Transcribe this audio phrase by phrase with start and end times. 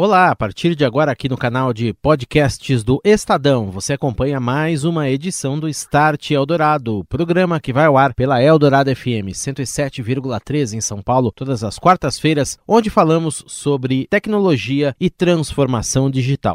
[0.00, 4.84] Olá, a partir de agora aqui no canal de podcasts do Estadão, você acompanha mais
[4.84, 10.80] uma edição do Start Eldorado, programa que vai ao ar pela Eldorado FM 107,3 em
[10.80, 16.54] São Paulo, todas as quartas-feiras, onde falamos sobre tecnologia e transformação digital.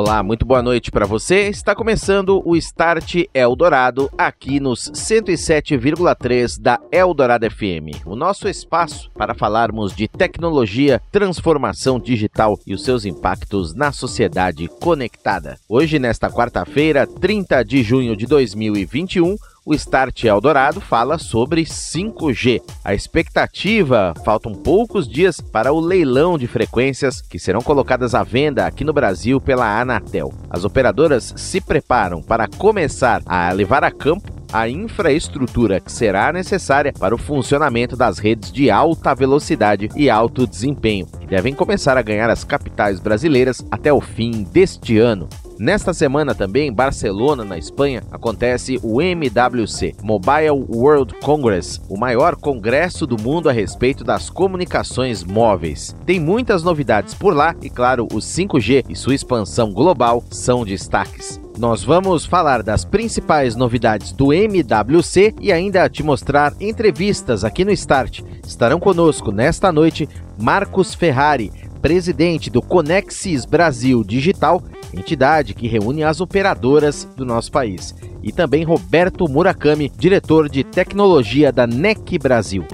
[0.00, 1.48] Olá, muito boa noite para você.
[1.48, 8.06] Está começando o Start Eldorado aqui nos 107,3 da Eldorado FM.
[8.06, 14.68] O nosso espaço para falarmos de tecnologia, transformação digital e os seus impactos na sociedade
[14.68, 15.58] conectada.
[15.68, 19.34] Hoje, nesta quarta-feira, 30 de junho de 2021,
[19.68, 22.62] o Start Eldorado fala sobre 5G.
[22.82, 28.66] A expectativa, faltam poucos dias para o leilão de frequências que serão colocadas à venda
[28.66, 30.32] aqui no Brasil pela Anatel.
[30.48, 36.90] As operadoras se preparam para começar a levar a campo a infraestrutura que será necessária
[36.98, 42.02] para o funcionamento das redes de alta velocidade e alto desempenho, que devem começar a
[42.02, 45.28] ganhar as capitais brasileiras até o fim deste ano.
[45.58, 52.36] Nesta semana também, em Barcelona, na Espanha, acontece o MWC, Mobile World Congress, o maior
[52.36, 55.96] congresso do mundo a respeito das comunicações móveis.
[56.06, 61.40] Tem muitas novidades por lá e, claro, o 5G e sua expansão global são destaques.
[61.58, 67.72] Nós vamos falar das principais novidades do MWC e ainda te mostrar entrevistas aqui no
[67.72, 68.20] Start.
[68.46, 70.08] Estarão conosco nesta noite
[70.40, 71.50] Marcos Ferrari,
[71.80, 74.62] presidente do Conexis Brasil Digital,
[74.92, 81.52] entidade que reúne as operadoras do nosso país, e também Roberto Murakami, diretor de tecnologia
[81.52, 82.64] da NEC Brasil.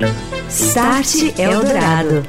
[0.49, 2.25] Start Eldorado.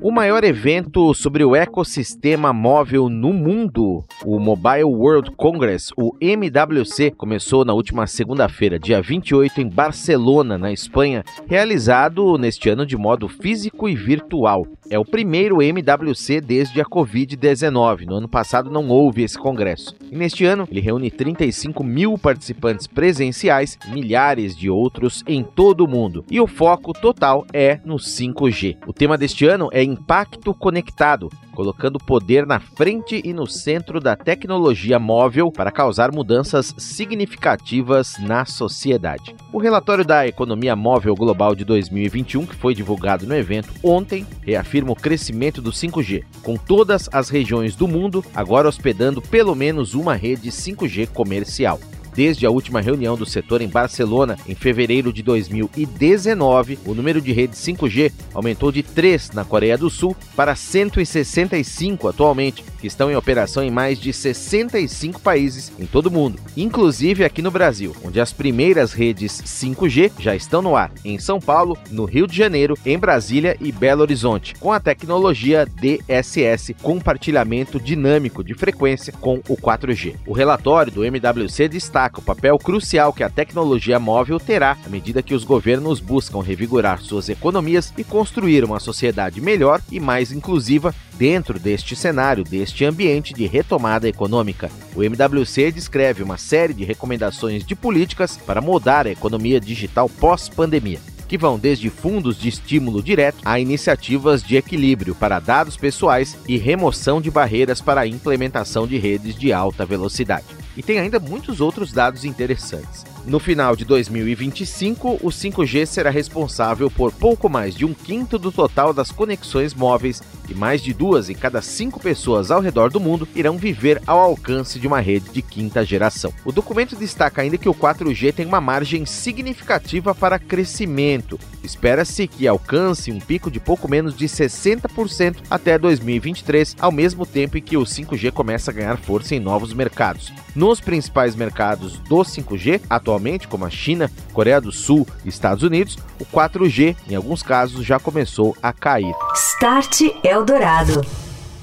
[0.00, 7.10] O maior evento sobre o ecossistema móvel no mundo, o Mobile World Congress, o MWC,
[7.12, 13.28] começou na última segunda-feira, dia 28, em Barcelona, na Espanha, realizado neste ano de modo
[13.28, 14.66] físico e virtual.
[14.90, 18.06] É o primeiro MWC desde a Covid-19.
[18.06, 19.94] No ano passado não houve esse congresso.
[20.10, 25.88] E neste ano ele reúne 35 mil participantes presenciais, milhares de outros em todo o
[25.88, 26.24] mundo.
[26.30, 28.78] E o foco total é no 5G.
[28.86, 31.28] O tema deste ano é Impacto Conectado,
[31.58, 38.46] colocando poder na frente e no centro da tecnologia móvel para causar mudanças significativas na
[38.46, 39.34] sociedade.
[39.52, 44.77] O relatório da Economia Móvel Global de 2021, que foi divulgado no evento ontem, reafirma
[44.86, 50.14] o crescimento do 5G, com todas as regiões do mundo agora hospedando pelo menos uma
[50.14, 51.80] rede 5G comercial.
[52.18, 57.32] Desde a última reunião do setor em Barcelona, em fevereiro de 2019, o número de
[57.32, 63.16] redes 5G aumentou de 3 na Coreia do Sul para 165 atualmente, que estão em
[63.16, 68.20] operação em mais de 65 países em todo o mundo, inclusive aqui no Brasil, onde
[68.20, 72.76] as primeiras redes 5G já estão no ar, em São Paulo, no Rio de Janeiro,
[72.84, 79.56] em Brasília e Belo Horizonte, com a tecnologia DSS, compartilhamento dinâmico de frequência com o
[79.56, 80.16] 4G.
[80.26, 85.22] O relatório do MWC destaca o papel crucial que a tecnologia móvel terá à medida
[85.22, 90.94] que os governos buscam revigorar suas economias e construir uma sociedade melhor e mais inclusiva
[91.18, 94.70] dentro deste cenário, deste ambiente de retomada econômica.
[94.94, 101.00] O MWC descreve uma série de recomendações de políticas para mudar a economia digital pós-pandemia
[101.28, 106.56] que vão desde fundos de estímulo direto a iniciativas de equilíbrio para dados pessoais e
[106.56, 110.46] remoção de barreiras para a implementação de redes de alta velocidade.
[110.74, 113.04] E tem ainda muitos outros dados interessantes.
[113.26, 118.50] No final de 2025, o 5G será responsável por pouco mais de um quinto do
[118.50, 123.00] total das conexões móveis e mais de duas em cada cinco pessoas ao redor do
[123.00, 126.32] mundo irão viver ao alcance de uma rede de quinta geração.
[126.44, 131.38] O documento destaca ainda que o 4G tem uma margem significativa para crescimento.
[131.62, 137.58] Espera-se que alcance um pico de pouco menos de 60% até 2023, ao mesmo tempo
[137.58, 140.32] em que o 5G começa a ganhar força em novos mercados.
[140.54, 145.96] Nos principais mercados do 5G, atualmente, como a China, Coreia do Sul e Estados Unidos,
[146.18, 149.14] o 4G, em alguns casos, já começou a cair.
[149.34, 150.00] Start
[150.38, 151.00] Eldorado.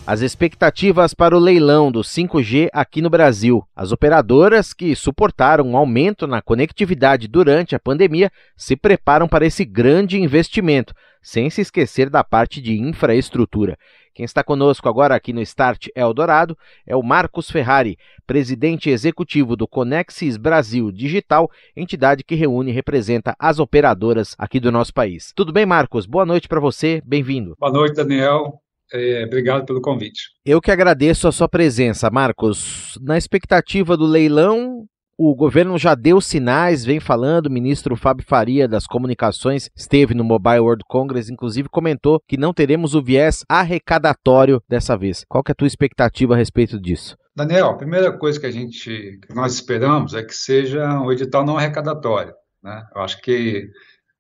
[0.06, 3.64] As expectativas para o leilão do 5G aqui no Brasil.
[3.74, 9.64] As operadoras que suportaram um aumento na conectividade durante a pandemia se preparam para esse
[9.64, 10.94] grande investimento,
[11.24, 13.78] sem se esquecer da parte de infraestrutura.
[14.14, 19.68] Quem está conosco agora aqui no Start Eldorado é o Marcos Ferrari, presidente executivo do
[19.68, 25.32] Conexis Brasil Digital, entidade que reúne e representa as operadoras aqui do nosso país.
[25.34, 26.06] Tudo bem, Marcos?
[26.06, 27.56] Boa noite para você, bem-vindo.
[27.58, 28.62] Boa noite, Daniel.
[28.94, 30.30] É, obrigado pelo convite.
[30.46, 32.98] Eu que agradeço a sua presença, Marcos.
[33.02, 34.86] Na expectativa do leilão,
[35.18, 40.24] o governo já deu sinais, vem falando, o ministro Fábio Faria das Comunicações esteve no
[40.24, 45.24] Mobile World Congress, inclusive comentou que não teremos o viés arrecadatório dessa vez.
[45.30, 47.18] Qual que é a tua expectativa a respeito disso?
[47.36, 51.46] Daniel, a primeira coisa que a gente, que nós esperamos é que seja um edital
[51.46, 52.34] não arrecadatório.
[52.62, 52.84] Né?
[52.94, 53.70] Eu acho que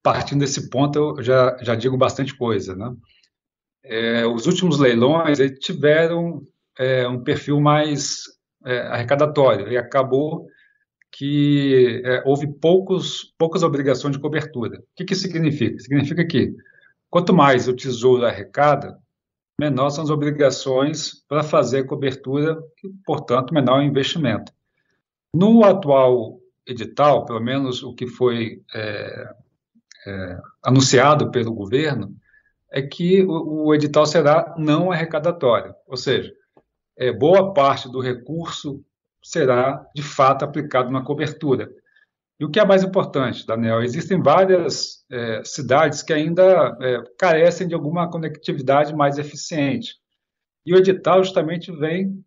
[0.02, 2.76] partindo desse ponto eu já, já digo bastante coisa.
[2.76, 2.90] Né?
[3.88, 6.42] É, os últimos leilões tiveram
[6.78, 8.24] é, um perfil mais
[8.66, 10.48] é, arrecadatório e acabou
[11.12, 14.80] que é, houve poucos, poucas obrigações de cobertura.
[14.80, 15.80] O que, que significa?
[15.80, 16.54] Significa que
[17.10, 18.98] quanto mais o Tesouro arrecada,
[19.60, 24.52] menor são as obrigações para fazer a cobertura, e, portanto, menor o investimento.
[25.34, 29.34] No atual edital, pelo menos o que foi é,
[30.08, 32.16] é, anunciado pelo governo,
[32.72, 36.34] é que o, o, edital será não arrecadatório, ou seja,
[36.98, 38.84] é, boa parte do recurso
[39.24, 41.70] será, de fato, aplicado na cobertura.
[42.40, 47.68] E o que é mais importante, Daniel, existem várias é, cidades que ainda é, carecem
[47.68, 49.96] de alguma conectividade mais eficiente.
[50.66, 52.24] E o edital justamente vem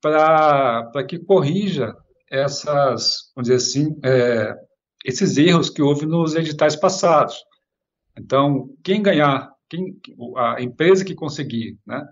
[0.00, 1.96] para que corrija
[2.30, 4.54] essas, vamos dizer assim, é,
[5.04, 7.36] esses erros que houve nos editais passados.
[8.18, 9.98] Então, quem ganhar, quem,
[10.36, 12.06] a empresa que conseguir né,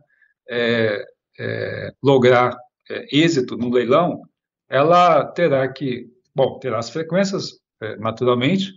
[0.49, 1.05] é,
[1.39, 2.57] é, lograr
[2.91, 4.23] é, êxito no leilão,
[4.69, 8.73] ela terá que, bom, terá as frequências, é, naturalmente,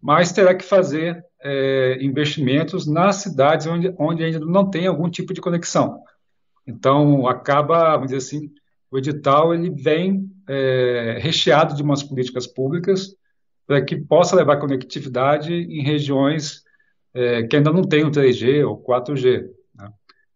[0.00, 5.32] mas terá que fazer é, investimentos nas cidades onde, onde ainda não tem algum tipo
[5.32, 6.02] de conexão.
[6.66, 8.50] Então, acaba, vamos dizer assim,
[8.90, 13.14] o edital ele vem é, recheado de umas políticas públicas
[13.66, 16.62] para que possa levar conectividade em regiões
[17.14, 19.48] é, que ainda não têm o 3G ou 4G.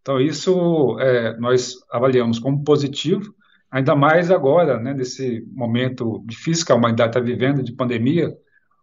[0.01, 3.35] Então, isso é, nós avaliamos como positivo,
[3.71, 8.35] ainda mais agora, né, nesse momento difícil que a humanidade está vivendo, de pandemia,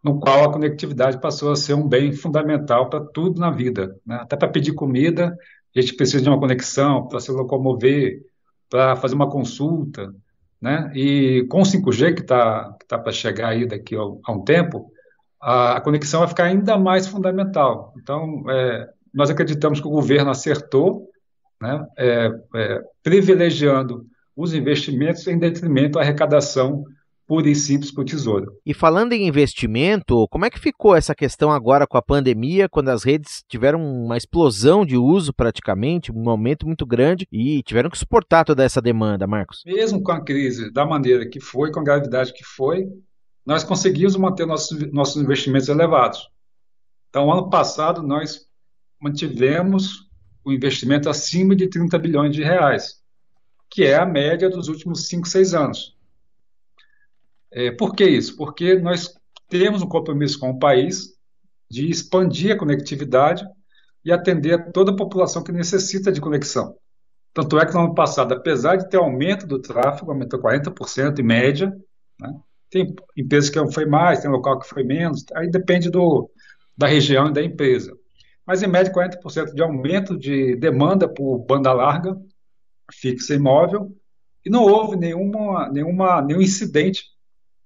[0.03, 4.00] no qual a conectividade passou a ser um bem fundamental para tudo na vida.
[4.06, 4.18] Né?
[4.21, 5.36] Até para pedir comida,
[5.75, 8.21] a gente precisa de uma conexão para se locomover,
[8.69, 10.13] para fazer uma consulta.
[10.62, 10.91] Né?
[10.94, 14.91] E com o 5G, que está tá para chegar aí daqui a um tempo,
[15.45, 17.94] a, a, conexão vai ficar ainda mais fundamental.
[18.01, 21.07] Então, é, nós acreditamos que o governo acertou
[21.62, 26.83] né, é, é, privilegiando os investimentos em detrimento da arrecadação
[27.27, 28.53] pura e simples para o Tesouro.
[28.65, 32.89] E falando em investimento, como é que ficou essa questão agora com a pandemia, quando
[32.89, 37.98] as redes tiveram uma explosão de uso praticamente, um aumento muito grande e tiveram que
[37.98, 39.62] suportar toda essa demanda, Marcos?
[39.65, 42.88] Mesmo com a crise da maneira que foi, com a gravidade que foi,
[43.45, 46.30] nós conseguimos manter nossos, nossos investimentos elevados.
[47.09, 48.47] Então, ano passado, nós
[49.00, 50.09] mantivemos
[50.44, 53.01] o investimento acima de 30 bilhões de reais,
[53.69, 55.97] que é a média dos últimos 5, 6 anos.
[57.51, 58.36] É, por que isso?
[58.36, 59.13] Porque nós
[59.48, 61.15] temos um compromisso com o país
[61.69, 63.45] de expandir a conectividade
[64.03, 66.77] e atender a toda a população que necessita de conexão.
[67.33, 71.24] Tanto é que no ano passado, apesar de ter aumento do tráfego, aumentou 40% em
[71.24, 71.75] média,
[72.19, 72.33] né?
[72.69, 76.29] Tem empresas que foi mais, tem local que foi menos, aí depende do,
[76.77, 77.95] da região e da empresa
[78.45, 82.15] mas em média 40% de aumento de demanda por banda larga,
[82.93, 83.91] fixa e móvel,
[84.45, 87.05] e não houve nenhuma, nenhuma, nenhum incidente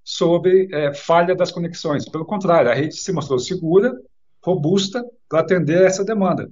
[0.03, 2.07] sobre é, falha das conexões.
[2.07, 3.93] Pelo contrário, a rede se mostrou segura,
[4.41, 6.49] robusta para atender essa demanda.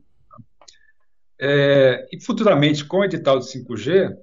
[1.40, 4.14] É, e futuramente, com o edital de 5G,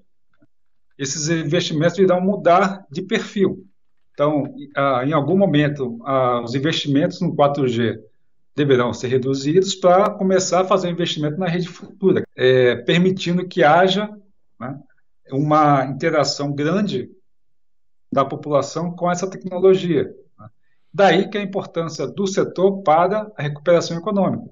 [0.98, 3.66] esses investimentos irão mudar de perfil.
[4.14, 4.54] Então,
[5.04, 5.98] em algum momento,
[6.44, 8.00] os investimentos no 4G
[8.54, 14.08] deverão ser reduzidos para começar a fazer investimento na rede futura, é, permitindo que haja
[14.60, 14.80] né,
[15.32, 17.10] uma interação grande
[18.12, 20.14] da população com essa tecnologia.
[20.38, 20.48] Né.
[20.92, 24.48] Daí que a importância do setor para a recuperação econômica,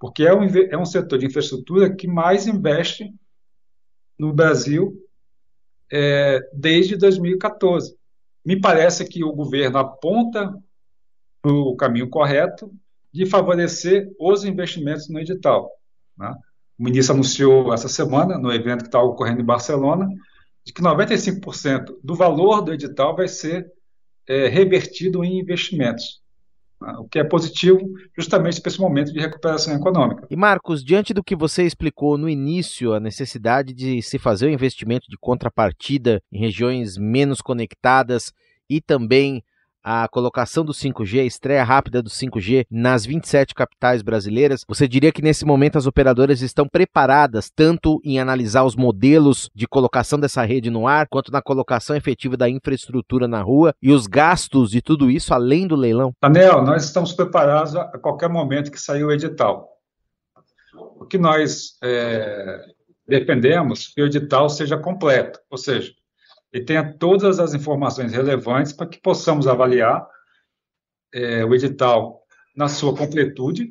[0.00, 3.14] porque é um, é um setor de infraestrutura que mais investe
[4.18, 5.00] no Brasil
[5.92, 7.96] é, desde 2014.
[8.44, 10.52] Me parece que o governo aponta
[11.44, 12.72] o caminho correto,
[13.12, 15.70] de favorecer os investimentos no edital.
[16.16, 16.34] Né?
[16.78, 20.08] O ministro anunciou essa semana, no evento que está ocorrendo em Barcelona,
[20.64, 23.70] de que 95% do valor do edital vai ser
[24.26, 26.22] é, revertido em investimentos.
[26.82, 26.94] Né?
[26.98, 27.80] o que é positivo
[28.18, 30.26] justamente para esse momento de recuperação econômica.
[30.28, 34.50] E Marcos, diante do que você explicou no início, a necessidade de se fazer o
[34.50, 38.32] investimento de contrapartida em regiões menos conectadas
[38.68, 39.42] e também
[39.82, 45.12] a colocação do 5G, a estreia rápida do 5G nas 27 capitais brasileiras, você diria
[45.12, 50.42] que nesse momento as operadoras estão preparadas tanto em analisar os modelos de colocação dessa
[50.42, 54.80] rede no ar, quanto na colocação efetiva da infraestrutura na rua e os gastos de
[54.80, 56.12] tudo isso além do leilão?
[56.22, 59.68] Daniel, nós estamos preparados a qualquer momento que sair o edital.
[60.74, 62.64] O que nós é,
[63.06, 65.92] dependemos que o edital seja completo, ou seja,
[66.52, 70.06] e tenha todas as informações relevantes para que possamos avaliar
[71.12, 72.22] é, o edital
[72.54, 73.70] na sua completude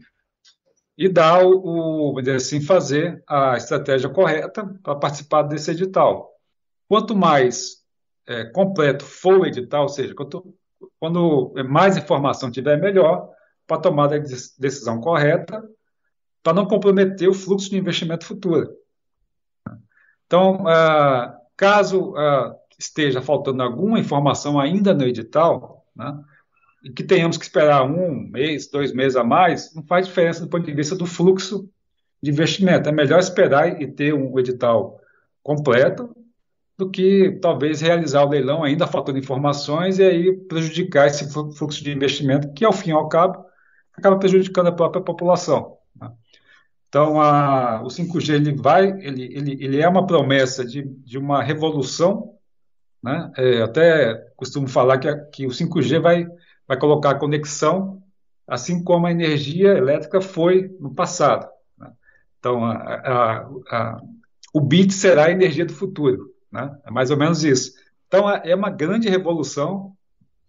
[0.98, 6.32] e dar o, o assim, fazer a estratégia correta para participar desse edital.
[6.88, 7.82] Quanto mais
[8.28, 10.56] é, completo for o edital, ou seja, quanto,
[11.00, 13.30] quando mais informação tiver, melhor
[13.68, 14.20] para a
[14.60, 15.64] decisão correta,
[16.44, 18.76] para não comprometer o fluxo de investimento futuro.
[20.26, 26.20] Então, ah, caso ah, esteja faltando alguma informação ainda no edital, né,
[26.84, 30.50] e que tenhamos que esperar um mês, dois meses a mais, não faz diferença do
[30.50, 31.70] ponto de vista do fluxo
[32.22, 32.90] de investimento.
[32.90, 35.00] É melhor esperar e ter um edital
[35.44, 36.16] completo
[36.78, 41.92] do que talvez realizar o leilão ainda faltando informações e aí prejudicar esse fluxo de
[41.92, 43.46] investimento que, ao fim e ao cabo,
[43.96, 45.78] acaba prejudicando a própria população.
[45.96, 46.12] Né?
[46.90, 51.44] Então, a, o 5G ele vai, ele, ele, ele é uma promessa de, de uma
[51.44, 52.34] revolução
[53.02, 53.32] né?
[53.38, 56.28] É, até costumo falar que, a, que o 5G vai,
[56.68, 58.02] vai colocar a conexão,
[58.48, 61.50] assim como a energia elétrica foi no passado.
[61.78, 61.92] Né?
[62.40, 64.02] Então, a, a,
[64.54, 66.34] o bit será a energia do futuro.
[66.52, 66.78] Né?
[66.86, 67.74] É mais ou menos isso.
[68.08, 69.96] Então, é, é uma grande revolução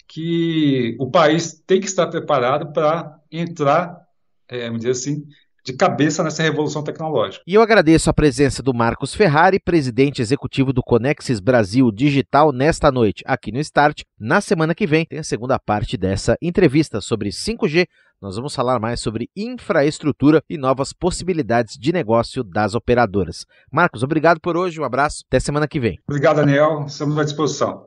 [0.07, 3.99] que o país tem que estar preparado para entrar,
[4.47, 5.27] é, vamos dizer assim,
[5.65, 7.43] de cabeça nessa revolução tecnológica.
[7.47, 12.91] E eu agradeço a presença do Marcos Ferrari, presidente executivo do Conexis Brasil Digital, nesta
[12.91, 14.03] noite aqui no Start.
[14.19, 17.87] Na semana que vem tem a segunda parte dessa entrevista sobre 5G.
[18.21, 23.45] Nós vamos falar mais sobre infraestrutura e novas possibilidades de negócio das operadoras.
[23.71, 25.99] Marcos, obrigado por hoje, um abraço, até semana que vem.
[26.09, 27.87] Obrigado, Daniel, estamos à disposição.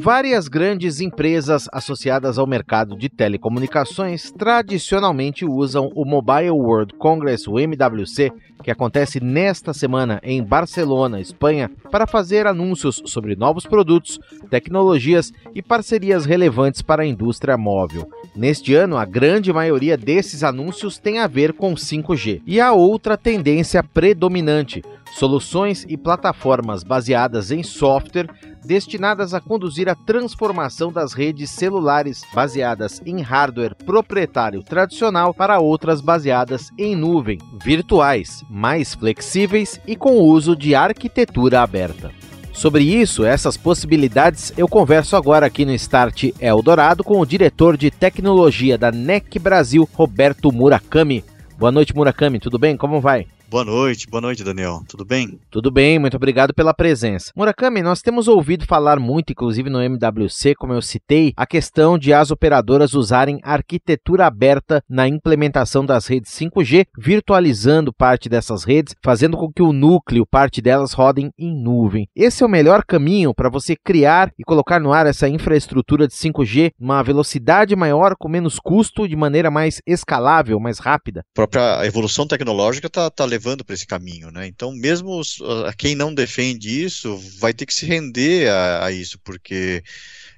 [0.00, 7.58] Várias grandes empresas associadas ao mercado de telecomunicações tradicionalmente usam o Mobile World Congress, o
[7.58, 15.32] MWC, que acontece nesta semana em Barcelona, Espanha, para fazer anúncios sobre novos produtos, tecnologias
[15.52, 18.08] e parcerias relevantes para a indústria móvel.
[18.36, 22.40] Neste ano, a grande maioria desses anúncios tem a ver com 5G.
[22.46, 24.80] E a outra tendência predominante,
[25.12, 28.28] soluções e plataformas baseadas em software
[28.64, 36.00] destinadas a conduzir a transformação das redes celulares baseadas em hardware proprietário tradicional para outras
[36.00, 42.10] baseadas em nuvem, virtuais, mais flexíveis e com uso de arquitetura aberta.
[42.52, 47.88] Sobre isso, essas possibilidades, eu converso agora aqui no Start Eldorado com o diretor de
[47.88, 51.24] tecnologia da NEC Brasil, Roberto Murakami.
[51.56, 52.76] Boa noite, Murakami, tudo bem?
[52.76, 53.28] Como vai?
[53.50, 54.82] Boa noite, boa noite, Daniel.
[54.86, 55.40] Tudo bem?
[55.50, 57.32] Tudo bem, muito obrigado pela presença.
[57.34, 62.12] Murakami, nós temos ouvido falar muito, inclusive no MWC, como eu citei, a questão de
[62.12, 69.38] as operadoras usarem arquitetura aberta na implementação das redes 5G, virtualizando parte dessas redes, fazendo
[69.38, 72.06] com que o núcleo, parte delas, rodem em nuvem.
[72.14, 76.12] Esse é o melhor caminho para você criar e colocar no ar essa infraestrutura de
[76.12, 81.20] 5G numa velocidade maior, com menos custo, de maneira mais escalável, mais rápida?
[81.20, 84.46] A própria evolução tecnológica está tá levando levando para esse caminho, né?
[84.48, 85.38] Então, mesmo os,
[85.76, 89.82] quem não defende isso vai ter que se render a, a isso, porque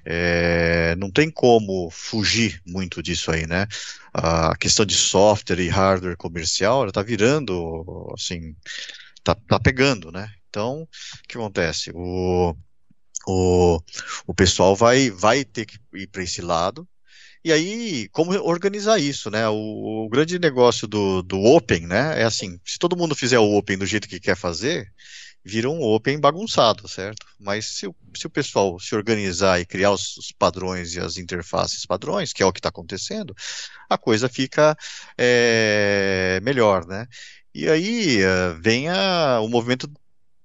[0.05, 3.65] é, não tem como fugir muito disso aí, né?
[4.13, 8.55] A questão de software e hardware comercial, ela tá virando, assim,
[9.23, 10.31] tá, tá pegando, né?
[10.49, 10.87] Então, o
[11.27, 11.91] que acontece?
[11.95, 12.55] O,
[13.27, 13.79] o,
[14.27, 16.87] o pessoal vai, vai ter que ir para esse lado,
[17.43, 19.47] e aí, como organizar isso, né?
[19.49, 22.21] O, o, grande negócio do, do Open, né?
[22.21, 24.91] É assim, se todo mundo fizer o Open do jeito que quer fazer,
[25.43, 27.25] vira um Open bagunçado, certo?
[27.39, 31.17] Mas se, o, se o pessoal se organizar e criar os, os padrões e as
[31.17, 33.35] interfaces padrões, que é o que está acontecendo,
[33.89, 34.77] a coisa fica
[35.17, 37.07] é, melhor, né?
[37.53, 39.91] E aí uh, vem a, o movimento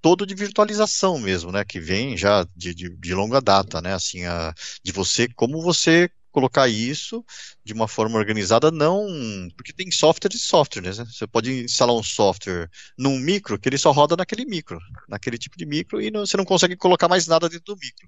[0.01, 1.65] todo de virtualização mesmo, né?
[1.65, 3.93] Que vem já de, de, de longa data, né?
[3.93, 7.25] Assim, a, de você, como você colocar isso
[7.65, 9.09] de uma forma organizada, não.
[9.57, 10.93] Porque tem software e software, né?
[10.93, 14.79] Você pode instalar um software num micro que ele só roda naquele micro,
[15.09, 18.07] naquele tipo de micro, e não, você não consegue colocar mais nada dentro do micro.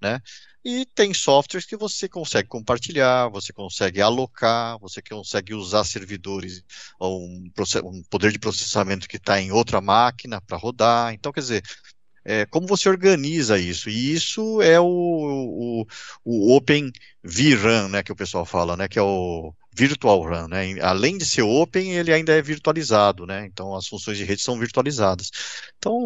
[0.00, 0.18] Né?
[0.64, 6.64] E tem softwares que você consegue compartilhar, você consegue alocar, você consegue usar servidores
[6.98, 7.50] ou um,
[7.84, 11.12] um poder de processamento que está em outra máquina para rodar.
[11.12, 11.62] Então, quer dizer,
[12.28, 13.88] é, como você organiza isso?
[13.88, 15.86] E isso é o, o,
[16.24, 16.92] o Open
[17.24, 20.74] VRAM, né, que o pessoal fala, né, que é o Virtual RAM, né?
[20.82, 23.46] Além de ser open, ele ainda é virtualizado, né?
[23.46, 25.30] Então as funções de rede são virtualizadas.
[25.78, 25.96] Então,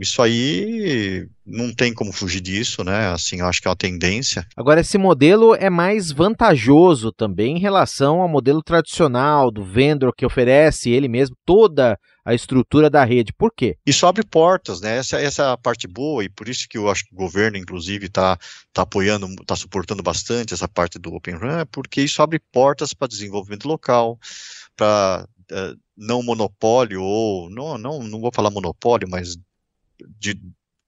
[0.00, 3.08] isso aí não tem como fugir disso, né?
[3.08, 4.46] Assim, eu acho que é uma tendência.
[4.56, 10.24] Agora, esse modelo é mais vantajoso também em relação ao modelo tradicional do vendor que
[10.24, 11.98] oferece ele mesmo toda
[12.30, 13.32] a estrutura da rede.
[13.32, 13.76] Por quê?
[13.84, 14.98] Isso abre portas, né?
[14.98, 17.56] Essa, essa é a parte boa, e por isso que eu acho que o governo,
[17.56, 18.38] inclusive, está
[18.72, 23.08] tá apoiando, está suportando bastante essa parte do Open RAN, porque isso abre portas para
[23.08, 24.18] desenvolvimento local,
[24.76, 29.36] para uh, eh, não monopólio, ou não, não, não vou falar monopólio, mas
[30.18, 30.40] de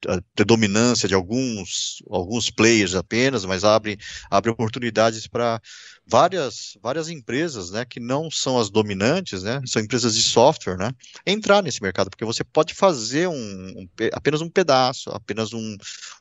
[0.08, 3.98] a predominância de alguns, alguns players apenas, mas abre,
[4.30, 5.60] abre oportunidades para
[6.06, 10.92] várias, várias empresas, né, que não são as dominantes, né, são empresas de software, né,
[11.26, 15.76] entrar nesse mercado, porque você pode fazer um, um apenas um pedaço, apenas um,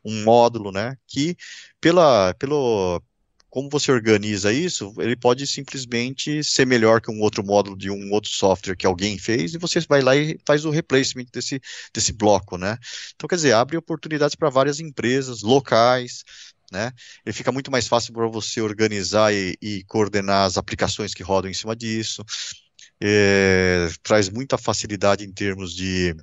[0.06, 1.36] um módulo, né, que
[1.80, 3.02] pela, pelo,
[3.52, 8.10] como você organiza isso, ele pode simplesmente ser melhor que um outro módulo de um
[8.14, 11.60] outro software que alguém fez e você vai lá e faz o replacement desse,
[11.94, 12.78] desse bloco, né?
[13.14, 16.24] Então, quer dizer, abre oportunidades para várias empresas locais,
[16.72, 16.94] né?
[17.26, 21.52] Ele fica muito mais fácil para você organizar e, e, coordenar as aplicações que rodam
[21.52, 22.24] em cima disso.
[23.02, 26.16] É, traz muita facilidade em termos de,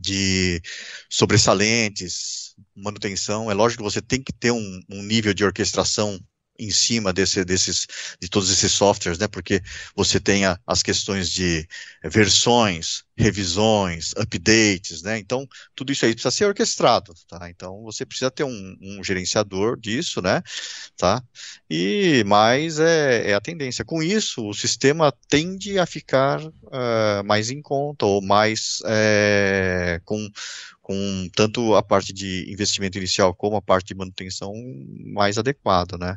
[0.00, 0.62] de
[1.10, 3.50] sobressalentes, manutenção.
[3.50, 6.20] É lógico que você tem que ter um, um nível de orquestração
[6.58, 7.86] em cima desse, desses,
[8.20, 9.28] de todos esses softwares, né?
[9.28, 9.62] Porque
[9.94, 11.66] você tem a, as questões de
[12.04, 15.18] versões, revisões, updates, né?
[15.18, 17.50] Então, tudo isso aí precisa ser orquestrado, tá?
[17.50, 20.42] Então, você precisa ter um, um gerenciador disso, né?
[20.96, 21.22] Tá?
[21.68, 23.84] E mais é, é, a tendência.
[23.84, 30.30] Com isso, o sistema tende a ficar uh, mais em conta ou mais é, com
[30.82, 34.52] com tanto a parte de investimento inicial como a parte de manutenção
[35.06, 36.16] mais adequada, né?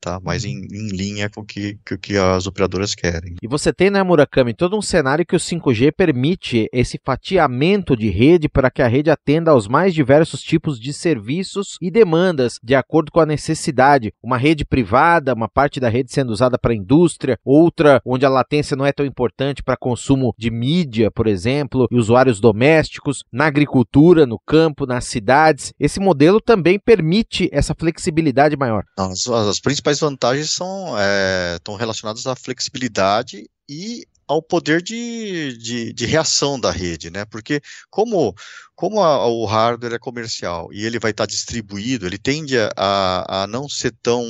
[0.00, 0.20] Tá?
[0.20, 0.66] Mais em, uhum.
[0.70, 3.34] em linha com o que, que, que, as operadoras querem.
[3.42, 6.33] E você tem, né, Murakami, todo um cenário que o 5G permite
[6.72, 11.76] esse fatiamento de rede para que a rede atenda aos mais diversos tipos de serviços
[11.80, 14.12] e demandas de acordo com a necessidade.
[14.22, 18.28] Uma rede privada, uma parte da rede sendo usada para a indústria, outra onde a
[18.28, 23.46] latência não é tão importante para consumo de mídia, por exemplo, e usuários domésticos, na
[23.46, 25.72] agricultura no campo, nas cidades.
[25.78, 28.84] Esse modelo também permite essa flexibilidade maior.
[28.98, 35.92] As, as principais vantagens são é, estão relacionadas à flexibilidade e ao poder de, de,
[35.92, 37.24] de, reação da rede, né?
[37.24, 37.60] Porque
[37.90, 38.34] como,
[38.74, 43.46] como a, o hardware é comercial e ele vai estar distribuído, ele tende a, a
[43.46, 44.24] não ser tão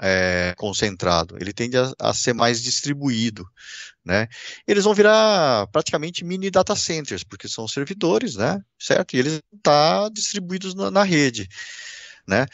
[0.00, 3.46] é, concentrado, ele tende a, a, ser mais distribuído,
[4.04, 4.28] né?
[4.66, 8.60] Eles vão virar praticamente mini data centers, porque são servidores, né?
[8.78, 9.14] Certo?
[9.14, 11.48] E eles estão tá distribuídos na, na rede,
[12.26, 12.46] né?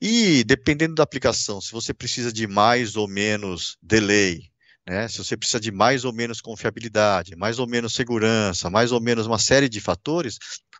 [0.00, 4.51] E dependendo da aplicação, se você precisa de mais ou menos delay,
[4.86, 5.08] né?
[5.08, 9.26] Se você precisa de mais ou menos confiabilidade, mais ou menos segurança, mais ou menos
[9.26, 10.38] uma série de fatores,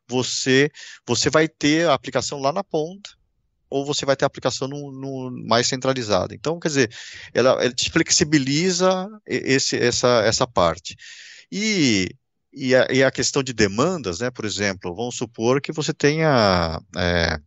[0.09, 0.71] você,
[1.07, 3.11] você vai ter a aplicação lá na ponta,
[3.71, 6.35] ou você vai ter a aplicação no, no mais centralizada.
[6.35, 6.95] Então, quer dizer,
[7.33, 10.95] ela, ela te flexibiliza esse, essa, essa parte.
[11.51, 12.09] E,
[12.53, 14.31] e, a, e a questão de demandas, né?
[14.31, 17.39] Por exemplo, vamos supor que você tenha é,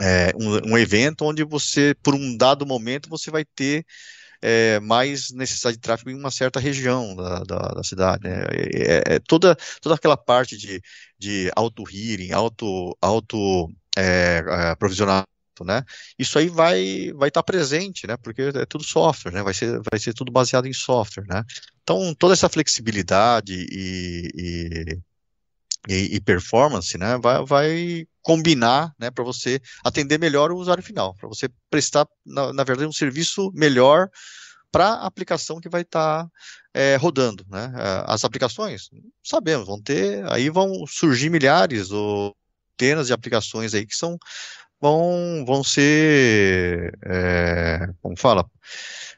[0.00, 3.84] é, um, um evento onde você, por um dado momento, você vai ter
[4.42, 8.24] é, mais necessidade de tráfego em uma certa região da, da, da cidade.
[8.24, 8.44] Né?
[8.74, 10.80] É, é, toda, toda aquela parte de,
[11.18, 15.28] de auto-hearing, auto, auto é, é provisionamento,
[15.64, 15.82] né?
[16.18, 18.16] Isso aí vai vai estar tá presente, né?
[18.16, 19.42] Porque é tudo software, né?
[19.42, 21.42] Vai ser vai ser tudo baseado em software, né?
[21.82, 24.98] Então toda essa flexibilidade e, e,
[25.86, 27.18] e, e performance, né?
[27.18, 32.52] Vai, vai combinar, né, para você atender melhor o usuário final, para você prestar, na,
[32.52, 34.08] na, verdade, um serviço melhor
[34.70, 36.30] para a aplicação que vai estar tá,
[36.74, 37.72] é, rodando, né?
[37.76, 38.90] É, as aplicações,
[39.24, 42.36] sabemos, vão ter, aí vão surgir milhares ou
[42.78, 44.16] centenas de aplicações aí que são
[44.80, 48.48] vão, vão ser, é, como fala,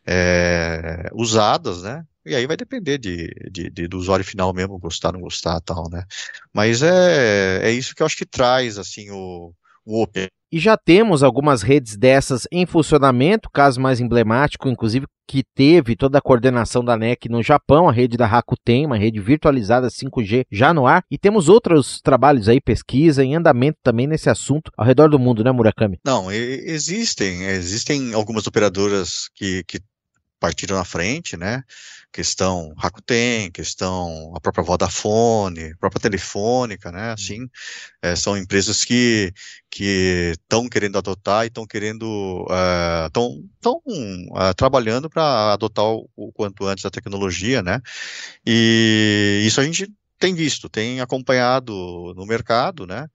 [0.06, 2.04] é, usadas, né?
[2.24, 5.88] E aí vai depender de, de, de, do usuário final mesmo gostar, não gostar, tal,
[5.90, 6.04] né?
[6.52, 9.52] Mas é, é isso que eu acho que traz, assim, o,
[9.84, 10.28] o Open.
[10.52, 16.18] E já temos algumas redes dessas em funcionamento, caso mais emblemático, inclusive, que teve toda
[16.18, 20.74] a coordenação da NEC no Japão, a rede da Rakuten, uma rede virtualizada 5G já
[20.74, 21.04] no ar.
[21.08, 25.44] E temos outros trabalhos aí, pesquisa em andamento também nesse assunto ao redor do mundo,
[25.44, 26.00] né, Murakami?
[26.04, 27.44] Não, existem.
[27.44, 29.78] Existem algumas operadoras que, que
[30.40, 31.62] partiram na frente, né?
[32.12, 37.12] Questão Rakuten, questão a própria Vodafone, a própria Telefônica, né?
[37.12, 37.48] Assim,
[38.02, 39.32] é, são empresas que
[39.70, 42.44] que estão querendo adotar e estão querendo
[43.06, 47.80] estão uh, tão, uh, trabalhando para adotar o, o, quanto antes a tecnologia, né?
[48.44, 51.72] E isso a gente tem visto, tem acompanhado
[52.16, 53.06] no mercado, né?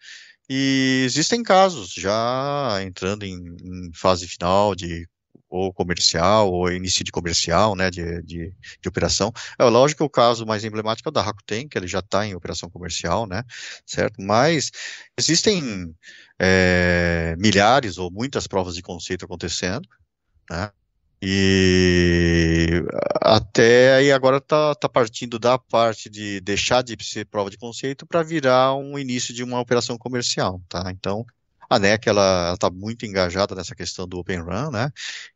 [0.50, 5.08] E existem casos já entrando em, em fase final de
[5.56, 9.32] ou comercial, ou início de comercial, né, de, de, de, operação.
[9.58, 12.26] É lógico que o caso mais emblemático é o da Rakuten, que ele já está
[12.26, 13.44] em operação comercial, né,
[13.86, 14.22] certo?
[14.22, 14.72] Mas
[15.18, 15.96] existem
[16.38, 19.88] é, milhares ou muitas provas de conceito acontecendo,
[20.50, 20.70] né,
[21.22, 22.84] e
[23.22, 28.06] até aí agora está tá partindo da parte de deixar de ser prova de conceito
[28.06, 30.92] para virar um início de uma operação comercial, tá?
[30.92, 31.26] Então,
[31.70, 34.92] a NEC ela está muito engajada nessa questão do Open Run, né?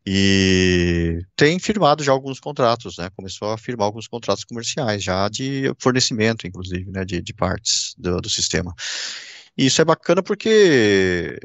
[0.06, 3.10] E tem firmado já alguns contratos, né?
[3.16, 7.04] Começou a firmar alguns contratos comerciais já de fornecimento, inclusive, né?
[7.06, 8.74] De, de partes do, do sistema.
[9.58, 11.38] E isso é bacana porque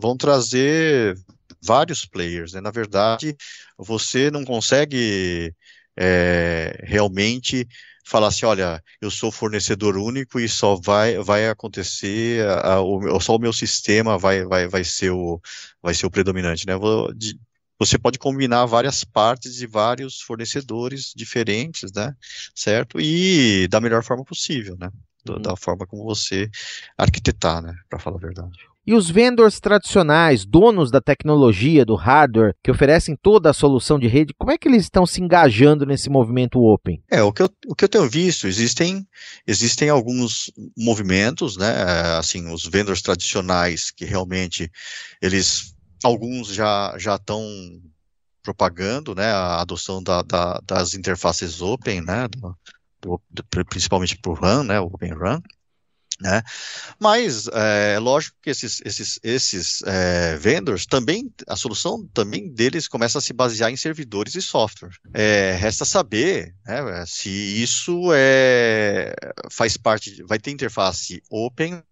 [0.00, 1.16] vão trazer
[1.62, 2.60] vários players, né?
[2.60, 3.36] Na verdade,
[3.76, 5.54] você não consegue
[5.96, 7.66] é, realmente
[8.04, 13.18] falar assim, olha, eu sou fornecedor único e só vai, vai acontecer, a, a, o,
[13.20, 15.40] só o meu sistema vai, vai, vai, ser, o,
[15.82, 16.76] vai ser o predominante, né?
[16.76, 17.38] Vou, de,
[17.78, 22.14] você pode combinar várias partes de vários fornecedores diferentes, né?
[22.54, 23.00] Certo?
[23.00, 24.90] E da melhor forma possível, né?
[25.24, 25.42] Da, uhum.
[25.42, 26.50] da forma como você
[26.98, 27.74] arquitetar, né?
[27.88, 28.73] Para falar a verdade.
[28.86, 34.06] E os vendors tradicionais, donos da tecnologia, do hardware, que oferecem toda a solução de
[34.06, 37.02] rede, como é que eles estão se engajando nesse movimento open?
[37.10, 39.06] É, o que eu, o que eu tenho visto, existem,
[39.46, 41.72] existem alguns movimentos, né,
[42.18, 44.70] assim, os vendors tradicionais que realmente,
[45.22, 47.42] eles, alguns já já estão
[48.42, 54.34] propagando, né, a adoção da, da, das interfaces open, né, do, do, principalmente para o
[54.34, 55.42] RAN, né, o Open RAN,
[56.20, 56.42] né?
[56.98, 63.18] Mas é lógico que esses, esses, esses é, vendors também, a solução também deles começa
[63.18, 64.92] a se basear em servidores e software.
[65.12, 69.14] É, resta saber né, se isso é,
[69.50, 71.82] faz parte, vai ter interface open,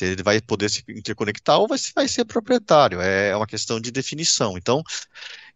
[0.00, 3.00] ele vai poder se interconectar ou vai, vai ser proprietário.
[3.00, 4.56] É, é uma questão de definição.
[4.56, 4.82] Então,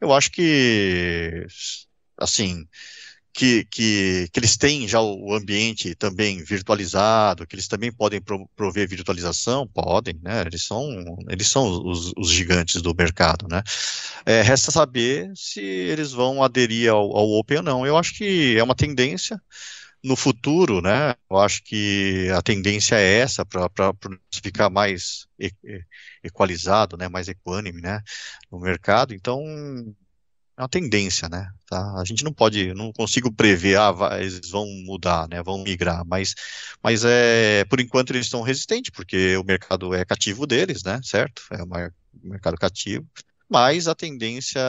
[0.01, 1.47] eu acho que,
[2.17, 2.67] assim,
[3.33, 8.21] que, que, que eles têm já o ambiente também virtualizado, que eles também podem
[8.57, 10.43] prover virtualização, podem, né?
[10.43, 10.89] Eles são,
[11.29, 13.63] eles são os, os gigantes do mercado, né?
[14.27, 17.87] É, resta saber se eles vão aderir ao, ao Open ou não.
[17.87, 19.41] Eu acho que é uma tendência
[20.03, 21.15] no futuro, né?
[21.31, 23.69] Eu acho que a tendência é essa para
[24.43, 25.27] ficar mais
[26.25, 27.09] equalizado, né?
[27.09, 28.01] Mais equânime, né?
[28.51, 29.15] No mercado.
[29.15, 29.43] Então
[30.61, 31.51] é uma tendência, né?
[31.67, 31.95] Tá?
[31.99, 35.43] A gente não pode, não consigo prever, ah, vai, eles vão mudar, né?
[35.43, 36.35] Vão migrar, mas,
[36.83, 41.01] mas é, por enquanto eles estão resistentes, porque o mercado é cativo deles, né?
[41.03, 41.43] Certo?
[41.51, 41.91] É um
[42.31, 43.07] mercado cativo,
[43.49, 44.61] mas a tendência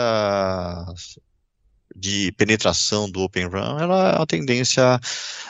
[1.94, 4.98] de penetração do Open Run, ela é uma tendência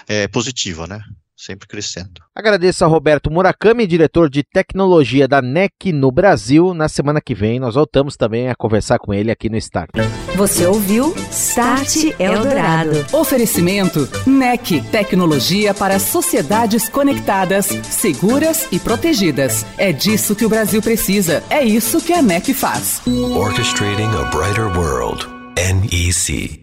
[0.07, 0.99] é, positiva, né?
[1.41, 2.21] Sempre crescendo.
[2.35, 6.73] Agradeço a Roberto Murakami, diretor de tecnologia da NEC no Brasil.
[6.73, 9.89] Na semana que vem nós voltamos também a conversar com ele aqui no Start.
[10.35, 12.91] Você ouviu Start Eldorado.
[13.11, 19.65] Oferecimento NEC, tecnologia para sociedades conectadas, seguras e protegidas.
[19.77, 21.43] É disso que o Brasil precisa.
[21.49, 23.01] É isso que a NEC faz.
[23.07, 25.27] Orchestrating a brighter world.
[25.57, 26.60] NEC.